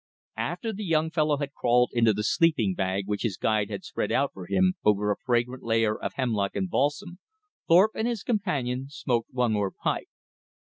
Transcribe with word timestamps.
After 0.41 0.73
the 0.73 0.83
young 0.83 1.11
fellow 1.11 1.37
had 1.37 1.53
crawled 1.53 1.91
into 1.93 2.11
the 2.11 2.23
sleeping 2.23 2.73
bag 2.73 3.03
which 3.05 3.21
his 3.21 3.37
guide 3.37 3.69
had 3.69 3.83
spread 3.83 4.09
for 4.33 4.47
him 4.47 4.73
over 4.83 5.11
a 5.11 5.15
fragrant 5.15 5.61
layer 5.61 5.95
of 5.95 6.13
hemlock 6.13 6.55
and 6.55 6.67
balsam, 6.71 7.19
Thorpe 7.67 7.91
and 7.93 8.07
his 8.07 8.23
companion 8.23 8.87
smoked 8.89 9.29
one 9.31 9.53
more 9.53 9.69
pipe. 9.69 10.07